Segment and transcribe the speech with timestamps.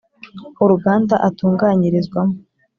[0.63, 2.35] uruganda atunganyirizwamo